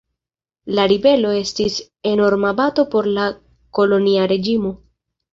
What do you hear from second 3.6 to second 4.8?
kolonia reĝimo.